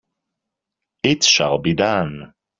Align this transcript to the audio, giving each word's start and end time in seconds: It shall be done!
It 1.03 1.23
shall 1.23 1.59
be 1.59 1.75
done! 1.75 2.33